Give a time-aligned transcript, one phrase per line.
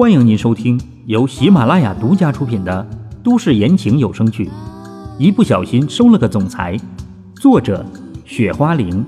[0.00, 2.86] 欢迎您收听由喜马拉雅独家出品的
[3.22, 4.46] 都市言情有声剧
[5.18, 6.74] 《一不小心收了个总裁》，
[7.38, 7.84] 作者：
[8.24, 9.04] 雪花玲，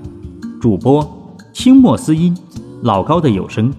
[0.61, 2.37] 主播：清墨思音，
[2.83, 3.73] 老高的有声。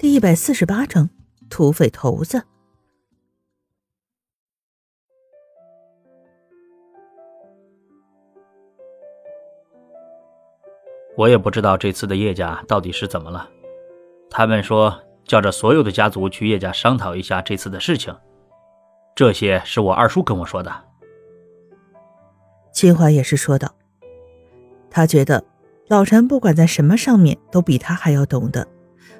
[0.00, 1.08] 第一百四十八章：
[1.48, 2.42] 土匪头子。
[11.16, 13.48] 我也不知道这次的叶家到底是怎么了。
[14.28, 14.92] 他们说
[15.30, 18.12] 叫着所有的家族去叶家商讨一下这次的事情，
[19.14, 20.84] 这些是我二叔跟我说的。
[22.72, 23.72] 秦淮也是说道，
[24.90, 25.44] 他觉得
[25.86, 28.66] 老陈不管在什么上面都比他还要懂得，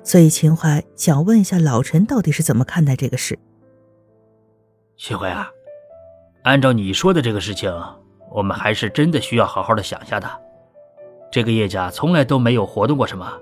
[0.02, 3.38] 所以秦淮想问一下老陈到底是怎么看待这个事。
[4.96, 5.48] 秦淮啊，
[6.42, 7.72] 按照你说的这个事情，
[8.32, 10.28] 我们还是真的需要好好的想一下的。
[11.30, 13.32] 这个叶家从来都没有活动过什么。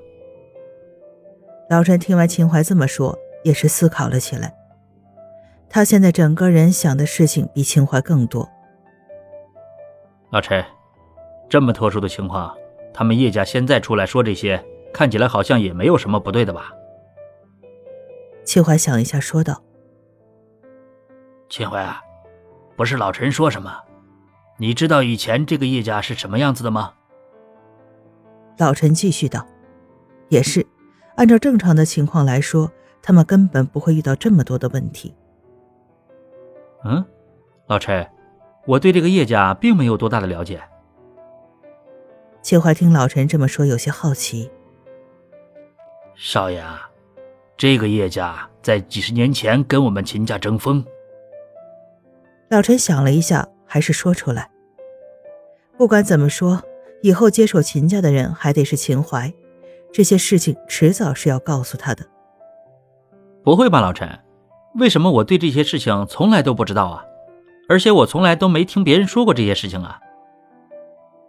[1.70, 3.14] 老陈听完秦淮这么说，
[3.44, 4.54] 也是思考了起来。
[5.68, 8.48] 他现在整个人想的事情比秦淮更多。
[10.30, 10.64] 老陈，
[11.46, 12.56] 这么特殊的情况，
[12.94, 16.72] 他们叶家现在出来说这些，看起来好像也没有什么不对的吧？
[18.44, 19.62] 秦淮想一下，说道
[21.50, 22.00] ：“秦淮啊，
[22.76, 23.70] 不是老陈说什么？
[24.56, 26.94] 你知道以前这个叶家是什么样子的吗？”
[28.56, 29.46] 老陈继续道
[30.30, 30.66] ：“也是。”
[31.18, 32.70] 按照正常的情况来说，
[33.02, 35.12] 他们根本不会遇到这么多的问题。
[36.84, 37.04] 嗯，
[37.66, 38.08] 老陈，
[38.64, 40.62] 我对这个叶家并没有多大的了解。
[42.40, 44.48] 秦淮听老陈这么说，有些好奇。
[46.14, 46.88] 少爷啊，
[47.56, 50.84] 这个叶家在几十年前跟我们秦家争锋。
[52.48, 54.48] 老陈想了一下，还是说出来。
[55.76, 56.62] 不管怎么说，
[57.02, 59.34] 以后接手秦家的人还得是秦淮。
[59.92, 62.04] 这些事情迟早是要告诉他的。
[63.42, 64.08] 不会吧，老陈？
[64.74, 67.04] 为什么我对这些事情从来都不知道啊？
[67.68, 69.98] 而且我从来都没听别人说过这些事情啊！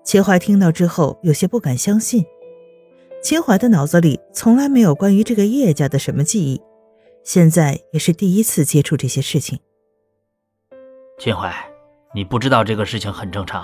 [0.04, 2.26] 秦淮听到之后有些不敢相信，
[3.22, 6.62] 秦淮的脑子里从来没有关于这个叶家的什么记忆，
[7.24, 9.60] 现在也是第一次接触这些事情。
[11.18, 11.54] 秦淮，
[12.14, 13.64] 你不知道这个事情很正常，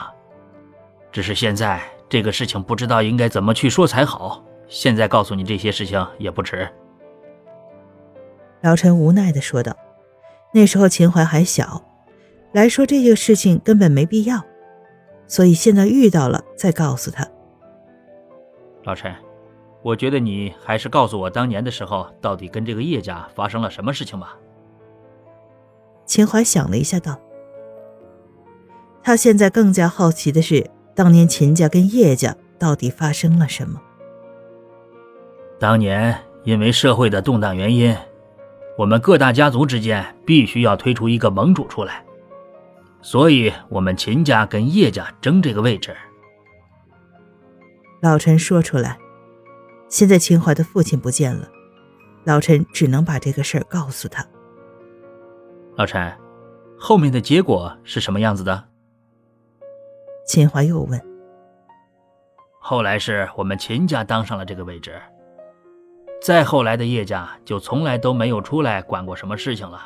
[1.11, 4.43] 只是现在这个事情不知道应该怎么去说才好。
[4.67, 6.67] 现在告诉你这些事情也不迟。”
[8.61, 9.75] 老陈无奈的说道。
[10.53, 11.83] 那时候秦淮还小，
[12.53, 14.41] 来说这个事情根本没必要，
[15.27, 17.27] 所以现在遇到了再告诉他。
[18.85, 19.13] 老陈，
[19.81, 24.37] 我觉得你还是告诉我当年的时候到底跟这个叶家发生了什么事情吧。
[26.05, 27.19] 秦淮想了一下，道
[29.03, 33.81] ：“他现在更加好奇的是，当年秦家跟叶家到底发生了什么。”
[35.59, 37.95] 当年因为社会的动荡原因，
[38.77, 42.03] 我们各大家族之间必须要推出一个盟主出来，
[43.01, 45.95] 所以我们秦家跟叶家争这个位置。
[48.01, 48.97] 老陈说出来，
[49.89, 51.49] 现在秦淮的父亲不见了，
[52.25, 54.23] 老陈只能把这个事儿告诉他。
[55.75, 56.13] 老陈，
[56.77, 58.65] 后面的结果是什么样子的？
[60.27, 61.01] 秦淮又问。
[62.59, 65.01] 后来是我们秦家当上了这个位置。
[66.25, 69.79] 再后来的叶家就从来都没有出来管过什么事情了。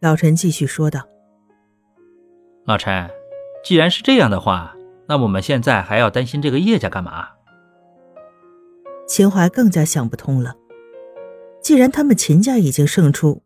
[0.00, 1.00] 老陈继续说道
[2.66, 3.08] ：“老陈，
[3.62, 4.74] 既然是这样的话，
[5.06, 7.28] 那我们现在还要担心这个叶家干嘛？”
[9.06, 10.56] 秦淮更加想不通了。
[11.62, 13.44] 既然他们秦家已经胜出，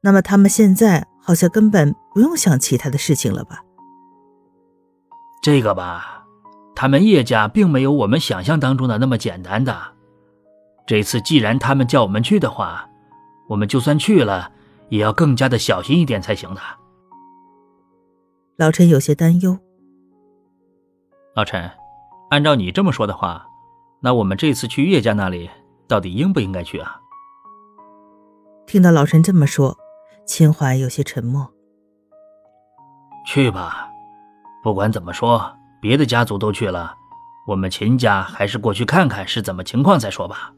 [0.00, 3.62] 那么他们现在好像根本不用想其他的事情了吧？
[5.42, 6.24] 这个吧，
[6.74, 9.92] 他们叶家并没有我们想象当中的那么简单的。
[10.86, 12.88] 这次既然他们叫我们去的话，
[13.48, 14.50] 我们就算去了，
[14.90, 16.60] 也要更加的小心一点才行的。
[18.56, 19.58] 老陈有些担忧。
[21.34, 21.70] 老陈，
[22.30, 23.46] 按照你这么说的话，
[24.00, 25.50] 那我们这次去岳家那里，
[25.88, 27.00] 到底应不应该去啊？
[28.66, 29.76] 听到老陈这么说，
[30.26, 31.50] 秦淮有些沉默。
[33.26, 33.88] 去吧，
[34.62, 35.50] 不管怎么说，
[35.80, 36.94] 别的家族都去了，
[37.46, 40.52] 我们秦家还是过去看看是怎么情况再说吧。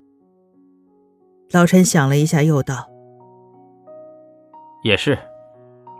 [1.52, 2.88] 老陈想了一下，又道
[4.82, 5.16] ：“也是，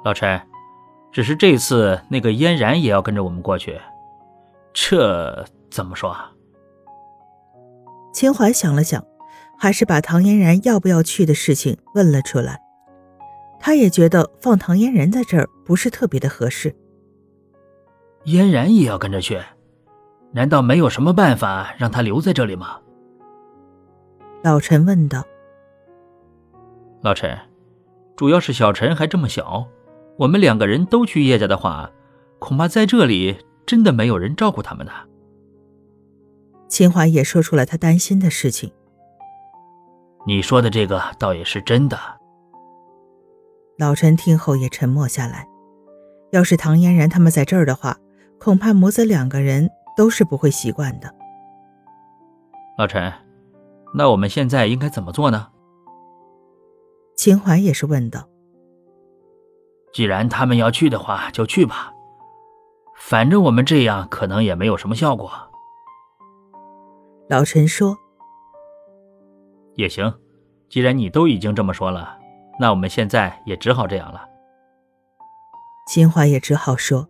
[0.05, 0.41] 老陈，
[1.13, 3.81] 只是这次那个嫣然也要跟着我们过去，
[4.73, 6.33] 这怎么说啊？”
[8.13, 9.05] 秦淮想了想，
[9.59, 12.61] 还是把唐嫣然要不要去的事情问了出来。
[13.61, 16.75] 他也觉得放唐嫣然在这儿不是特别的合适。
[18.25, 19.41] 嫣然也要跟着去，
[20.33, 22.79] 难道没有什么办法让她留在这里吗？
[24.43, 25.25] 老陈问道
[27.07, 27.39] ：“老陈，
[28.17, 29.65] 主要是小陈还这么小，
[30.19, 31.89] 我们两个人都去叶家的话，
[32.41, 34.91] 恐怕在这里真的没有人照顾他们呢。”
[36.67, 38.73] 秦淮也说出了他担心的事情。
[40.27, 41.97] 你说的这个倒也是真的。
[43.79, 45.47] 老陈听后也沉默下来。
[46.33, 47.97] 要是唐嫣然他们在这儿的话，
[48.41, 51.15] 恐怕母子两个人都是不会习惯的。
[52.77, 53.13] 老陈，
[53.95, 55.47] 那我们现在应该怎么做呢？
[57.17, 58.29] 秦淮也是问道。
[59.93, 61.93] 既然他们要去的话，就去吧。
[62.95, 65.31] 反正我们这样可能也没有什么效果。
[67.29, 67.97] 老陈说
[69.75, 70.13] ：“也行，
[70.69, 72.19] 既然你都已经这么说了，
[72.61, 74.29] 那我们现在也只好这样了。”
[75.89, 77.09] 秦淮也只好说：“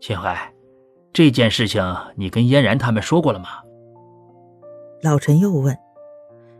[0.00, 0.36] 秦淮，
[1.12, 1.82] 这件事情
[2.16, 3.48] 你跟嫣然他们说过了吗？”
[5.02, 5.76] 老陈又问：“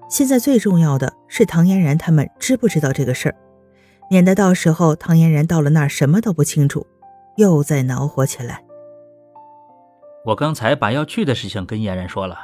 [0.09, 3.35] 现在最重要的是唐嫣然他们知不知道这个事儿，
[4.11, 6.87] 免得到时候唐嫣然到了那儿什么都不清楚，
[7.37, 8.65] 又再恼火起来。”
[10.25, 12.37] 我刚才把要去的事情跟嫣然说了，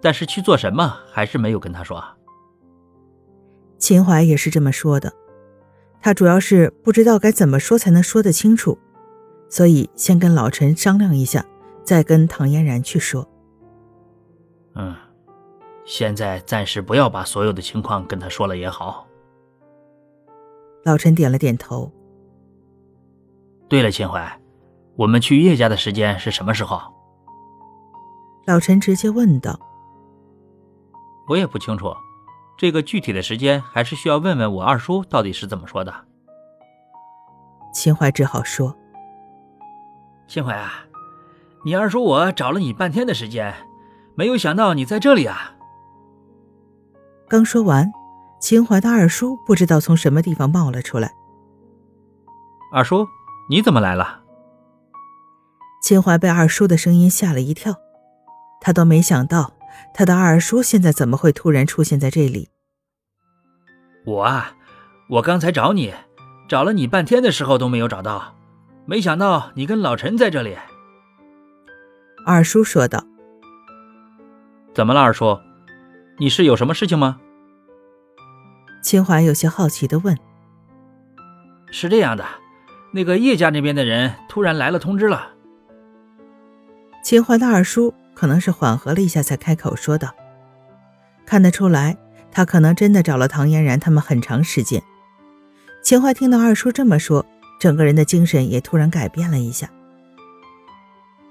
[0.00, 2.02] 但是去做什么还是没有跟他说。
[3.78, 5.12] 秦淮也是这么说的，
[6.00, 8.78] 他主要是不知道该怎么说才能说得清楚，
[9.48, 11.44] 所以先跟老陈商量一下，
[11.82, 13.26] 再跟唐嫣然去说。
[14.74, 14.94] 嗯。
[15.90, 19.04] 现在暂时不要把所有的情况跟他说了也好。
[20.84, 21.90] 老陈点了点头。
[23.68, 24.40] 对了，秦淮，
[24.94, 26.80] 我们去叶家的时间是什么时候？
[28.46, 29.58] 老陈直接问道。
[31.26, 31.92] 我也不清楚，
[32.56, 35.92] 这个具体的时间还是需要问问我二叔到底是怎么说的。
[37.74, 38.72] 秦淮只好说
[40.28, 40.84] ：“秦淮啊，
[41.64, 43.52] 你二叔我找了你半天的时间，
[44.14, 45.54] 没有想到你在这里啊。”
[47.30, 47.92] 刚说完，
[48.40, 51.12] 秦淮的二叔不知道从什么地方冒了出来。
[52.72, 53.06] 二叔，
[53.48, 54.22] 你怎么来了？
[55.80, 57.76] 秦淮被二叔的声音吓了一跳，
[58.60, 59.52] 他都没想到
[59.94, 62.48] 他的二叔现在怎么会突然出现在这里。
[64.04, 64.56] 我啊，
[65.08, 65.94] 我刚才找你，
[66.48, 68.34] 找了你半天的时候都没有找到，
[68.86, 70.58] 没想到你跟老陈在这里。
[72.26, 73.04] 二叔说道
[74.74, 75.38] ：“怎么了，二叔？”
[76.20, 77.18] 你是有什么事情吗？
[78.82, 80.14] 秦淮有些好奇的问。
[81.70, 82.26] 是这样的，
[82.92, 85.30] 那个叶家那边的人突然来了通知了。
[87.02, 90.14] 秦淮的二叔可能是缓和了一下，才开口说道
[91.24, 91.96] ：“看得出来，
[92.30, 94.82] 他可能真的找了唐嫣然他们很长时间。”
[95.82, 97.24] 秦淮听到二叔这么说，
[97.58, 99.70] 整个人的精神也突然改变了一下。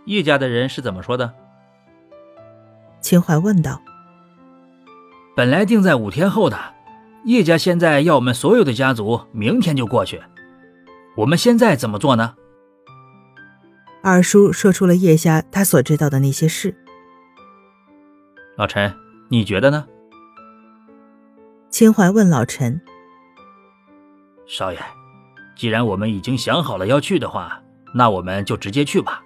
[0.05, 1.31] 叶家的人是怎么说的？
[3.01, 3.79] 秦淮问道。
[5.39, 6.59] 本来定在五天后的，
[7.23, 10.21] 叶家现在要我们所有的家族明天就过去。
[11.15, 12.35] 我们现在怎么做呢？
[14.03, 16.75] 二叔说出了叶家他所知道的那些事。
[18.57, 18.93] 老陈，
[19.29, 19.87] 你觉得呢？
[21.69, 22.81] 秦淮问老陈。
[24.45, 24.79] 少爷，
[25.55, 27.61] 既然我们已经想好了要去的话，
[27.95, 29.23] 那我们就直接去吧。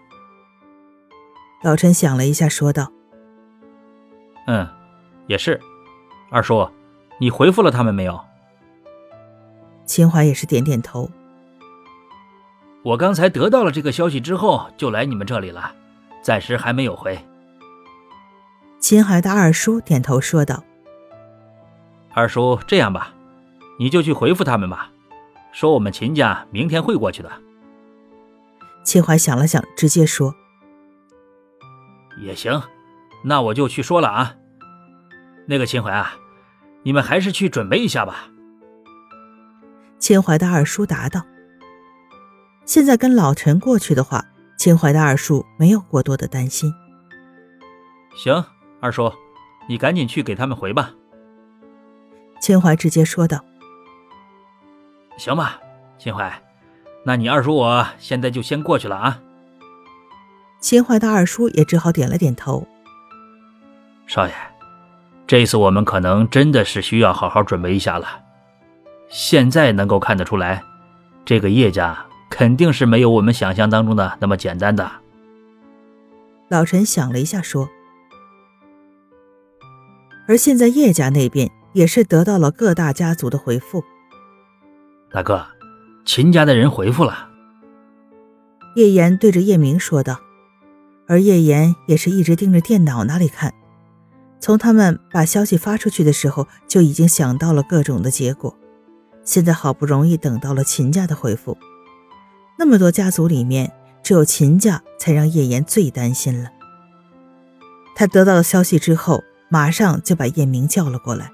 [1.64, 2.92] 老陈想了一下，说道
[4.46, 4.70] ：“嗯，
[5.26, 5.60] 也是。”
[6.34, 6.68] 二叔，
[7.20, 8.20] 你回复了他们没有？
[9.86, 11.08] 秦淮也是点点头。
[12.82, 15.76] 我刚才得到了这个消息之后，就来你们这里了，
[16.24, 17.24] 暂时还没有回。
[18.80, 20.64] 秦淮的二叔点头说道
[22.16, 23.14] ：“二叔，这样吧，
[23.78, 24.90] 你就去回复他们吧，
[25.52, 27.32] 说我们秦家明天会过去的。”
[28.84, 30.34] 秦淮想了想，直接说
[32.26, 32.60] ：“也行，
[33.24, 34.36] 那我就去说了啊。
[35.46, 36.16] 那个秦淮啊。”
[36.84, 38.30] 你们还是去准备一下吧。”
[40.00, 41.26] 秦淮的二叔答道。
[42.66, 44.24] “现在跟老陈过去的话，
[44.58, 46.74] 秦淮的二叔没有过多的担心。
[48.16, 48.44] ”“行，
[48.80, 49.12] 二叔，
[49.68, 50.92] 你赶紧去给他们回吧。”
[52.42, 53.44] 秦淮直接说道。
[55.18, 55.60] “行吧，
[55.98, 56.44] 秦淮，
[57.06, 59.22] 那你二叔我现在就先过去了啊。”
[60.60, 62.68] 秦淮的二叔也只好点了点头。
[64.06, 64.34] “少爷。”
[65.26, 68.08] 这次我们可能真的是需要好好准备一下了。
[69.10, 70.64] 现在能够看得出来，
[71.24, 74.92] 这个叶家肯定是没有我们想象当中的那么简单的。
[76.50, 77.70] 老陈想了一下，说
[80.28, 83.84] ：“而现在叶家那边也是得到了各大家族的回复。”
[85.10, 85.46] 大哥，
[86.06, 87.30] 秦家的人回复了。
[88.76, 90.20] 叶岩对着叶明说道，
[91.08, 93.54] 而叶岩也是一直盯着电脑那里看。
[94.44, 98.54] 从他们把消息发出去的时候，就已经想到了各种的结果。
[99.24, 101.58] 现在好不容易等到了秦家的回复，
[102.60, 103.72] 那么多家族里面，
[104.04, 106.50] 只有秦家才让叶岩最担心了。
[107.96, 111.32] 他得到了消息之后，马上就把叶明叫了过来。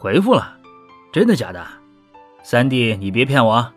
[0.00, 0.58] 回复了，
[1.12, 1.64] 真的假的？
[2.42, 3.72] 三弟，你别骗我。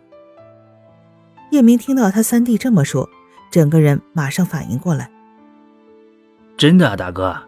[1.51, 3.07] 叶明听到他三弟这么说，
[3.51, 5.11] 整个人马上反应过来。
[6.57, 7.39] 真的啊，大哥。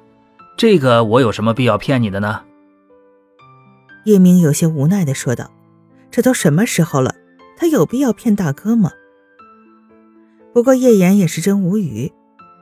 [0.62, 2.44] 这个我有什么必要骗你的呢？
[4.06, 5.50] 叶明有些无奈的说道
[6.12, 7.16] ：“这都什么时候了，
[7.58, 8.92] 他有必要骗大哥吗？”
[10.54, 12.14] 不过叶岩也是真无语，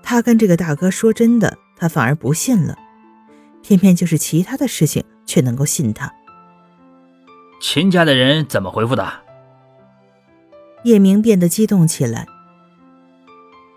[0.02, 2.78] 他跟这个大哥说真的，他反而不信了，
[3.62, 6.10] 偏偏就是其他的事情却能够信他。
[7.60, 9.12] 秦家的人怎么回复的？
[10.86, 12.26] 叶明变得激动起来。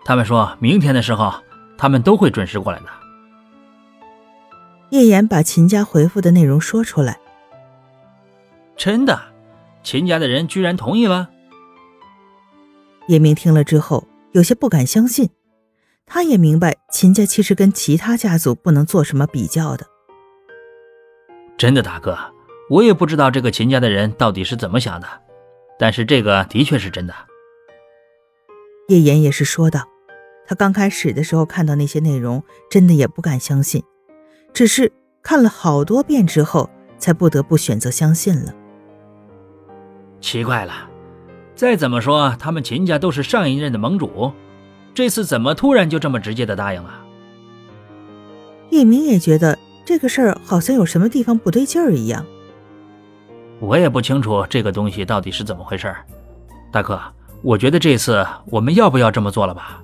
[0.05, 1.33] 他们说明天的时候，
[1.77, 3.02] 他们都会准时过来的。
[4.93, 7.19] 叶岩把秦家回复的内容说出来。
[8.77, 9.19] 真的，
[9.81, 11.31] 秦家的人居然同意了。
[13.07, 15.31] 叶明听了之后有些不敢相信，
[16.05, 19.87] 他也明白秦家其实跟其他家族不能做什么比较的。
[21.57, 22.15] 真的，大哥，
[22.69, 25.07] 我也不知道这个秦家的人到底是怎么想的，
[25.79, 27.15] 但是这个的确是真的。
[28.89, 29.87] 叶岩也是说道，
[30.45, 33.83] 他刚开始的时候看到那些内容，真的也不敢相信。
[34.53, 34.91] 只是
[35.21, 38.53] 看了好多遍之后，才不得不选择相信了。
[40.21, 40.73] 奇怪了，
[41.55, 44.31] 再怎么说，他们秦家都是上一任的盟主，
[44.93, 46.91] 这次怎么突然就这么直接的答应了？
[48.69, 52.25] 叶明也觉得这个事儿好像有什么地方不对劲儿一样。
[53.59, 55.93] 我也不清楚这个东西到底是怎么回事。
[56.71, 56.99] 大哥，
[57.41, 59.81] 我觉得这次我们要不要这么做了吧？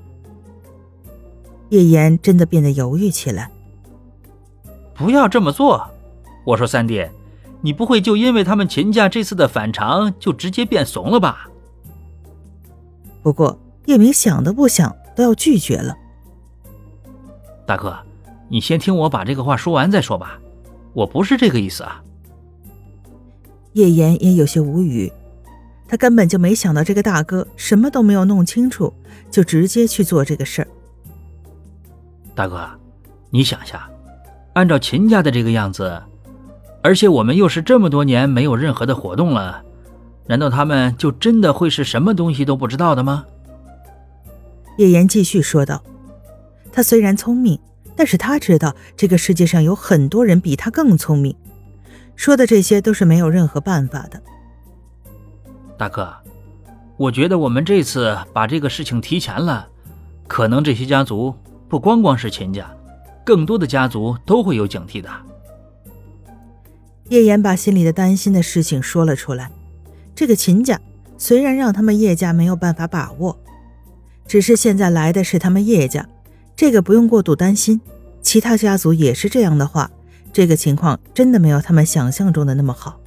[1.70, 3.52] 叶岩真的变得犹豫起来。
[5.00, 5.90] 不要这么做，
[6.44, 7.08] 我说三弟，
[7.62, 11.50] 你不会就因为他们秦家这次的反常就直接变怂了吧？
[13.24, 15.96] 不过叶明想都不想都要拒绝了。
[17.66, 17.98] 大哥，
[18.50, 20.38] 你先听我把这个话说完再说吧，
[20.92, 22.04] 我不是这个意思啊。
[23.74, 25.10] 叶岩也有些无语，
[25.88, 28.94] 他根本就没想到这个大哥什么都没有弄清楚
[29.32, 30.68] 就直接去做这个事儿。
[32.36, 32.70] 大哥，
[33.30, 33.90] 你想下。
[34.54, 36.02] 按照秦家的这个样子，
[36.82, 39.64] 而且我们又是这么多年没有任何的活动了，
[40.28, 43.26] 难道他们就真的会是什么东西都不知道的吗？
[44.78, 45.84] 叶岩继续说道
[46.72, 47.60] ：“他虽然聪明，
[47.96, 51.36] 但是他知道这个世界上有很多人比他更聪明。
[52.16, 54.22] 说的这些都是没有任何办法的。”
[55.78, 56.14] 大哥，
[56.96, 59.68] 我觉得我们这次把这个事情提前了，
[60.28, 61.34] 可能这些家族
[61.68, 62.70] 不光光是秦家。
[63.26, 65.10] 更多的家族都会有警惕的。
[67.10, 69.52] 叶岩把心里的担心的事情说了出来。
[70.16, 70.80] 这个秦家
[71.18, 73.38] 虽然让他们叶家没有办法把握，
[74.28, 76.08] 只是现在来的是他们叶家，
[76.56, 77.80] 这个不用过度担心。
[78.22, 79.90] 其他家族也是这样的话，
[80.34, 83.00] 这个情况真的没有他们想象中的那么好。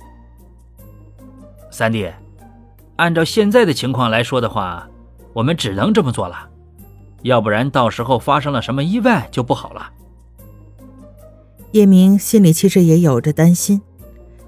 [1.70, 2.10] 三弟，
[2.96, 4.88] 按照现在的情况来说的话，
[5.32, 6.48] 我们只能这么做了，
[7.22, 9.90] 要不然到时候发生了什么意外就不好了。
[11.72, 13.80] 叶明心里其实也有着担心，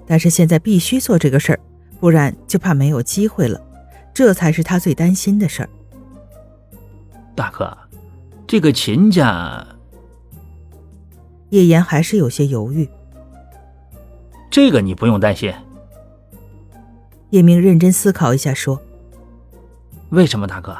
[0.05, 1.59] 但是现在必须做这个事儿，
[1.99, 3.59] 不然就怕没有机会了，
[4.13, 5.69] 这才是他最担心的事儿。
[7.35, 7.75] 大哥，
[8.45, 9.65] 这个秦家，
[11.49, 12.87] 叶岩还是有些犹豫。
[14.51, 15.51] 这个你不用担心。
[17.31, 18.79] 叶明认真思考一下，说
[20.09, 20.77] ：“为什么，大哥？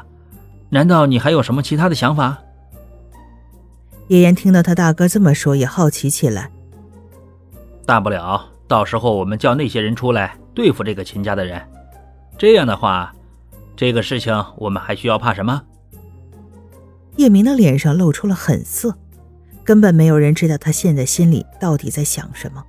[0.70, 2.38] 难道你还有什么其他的想法？”
[4.08, 6.52] 叶岩听到他大哥这么说，也好奇起来。
[7.86, 11.62] 大不了到时候我们叫那些人出来对付这个秦家的人，
[12.38, 13.14] 这样的话，
[13.76, 15.62] 这个事情我们还需要怕什么？
[17.18, 18.96] 叶明的脸上露出了狠色，
[19.64, 22.64] 根本没有人知道他现在心里到底在想什么。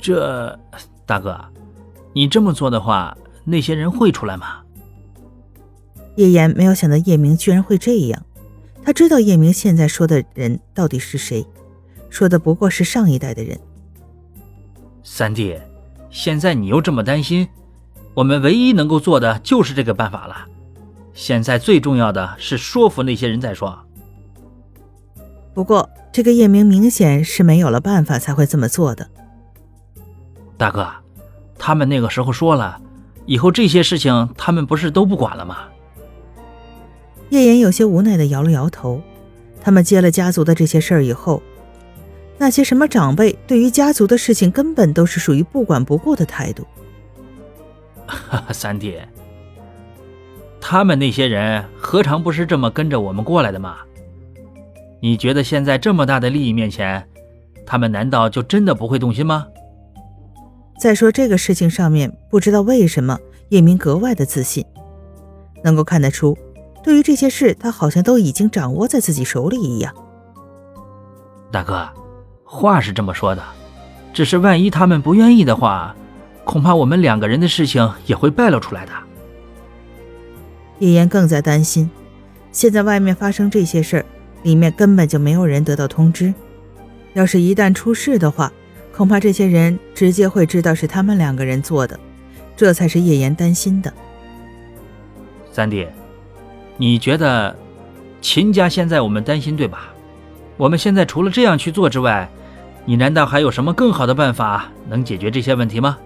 [0.00, 0.58] 这
[1.04, 1.38] 大哥，
[2.12, 4.60] 你这么做的话，那些人会出来吗？
[6.16, 8.22] 叶岩没有想到叶明居然会这样。
[8.88, 11.46] 他知道叶明现在说的人到底是谁，
[12.08, 13.60] 说的不过是上一代的人。
[15.04, 15.58] 三弟，
[16.08, 17.46] 现在你又这么担心，
[18.14, 20.36] 我们唯一能够做的就是这个办法了。
[21.12, 23.78] 现在最重要的是说服那些人再说。
[25.52, 29.06] 不过，这个叶明明显是没有了办法才会这么做的。
[30.56, 30.88] 大哥，
[31.58, 32.80] 他们那个时候说了，
[33.26, 35.58] 以后这些事情他们不是都不管了吗？
[37.30, 39.00] 叶岩有些无奈的摇了摇头，
[39.60, 41.42] 他他们接了家族的这些事儿以后，
[42.38, 46.66] 那些什么长辈对于家族的事情根本都是属于不管不顾的态度。
[48.06, 48.96] 哈哈，三弟，
[50.58, 53.76] 他们那些人何尝不是这么跟着我们过来的吗？
[55.02, 57.06] 你觉得现在这么大的利益面前，
[57.66, 59.46] 他们难道就真的不会动心吗？
[60.80, 63.18] 再说这个事情上面，不知道为什么
[63.50, 64.64] 叶明格外的自信，
[65.62, 66.34] 能够看得出，
[66.88, 69.94] 对于这些事，他好像都已经掌握在自己手里一样。
[71.52, 71.86] 大哥，
[72.44, 73.42] 话是这么说的，
[74.14, 75.94] 只是万一他们不愿意的话，
[76.44, 78.92] 恐怕我们两个人的事情也会败露出来的。
[80.78, 81.90] 叶岩更在担心，
[82.52, 84.06] 现在外面发生这些事儿。
[84.42, 86.32] 里面根本就没有人得到通知，
[87.12, 88.50] 要是一旦出事的话，
[88.96, 92.00] 恐怕这些人直接会知道是他们两个人做的，
[92.56, 93.92] 这才是叶岩担心的。
[95.52, 95.86] 三弟，
[96.78, 97.54] 你觉得
[98.22, 99.92] 秦家现在我们担心对吧？
[100.56, 102.28] 我们现在除了这样去做之外，
[102.84, 105.98] 你难道还有什么更好的办法能解决这些问题吗？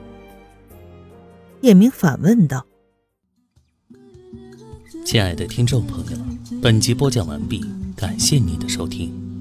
[1.60, 2.66] 叶明反问道。
[5.04, 6.18] 亲爱的听众朋友，
[6.60, 7.64] 本集播讲完毕。
[7.96, 9.31] 感谢您的收听。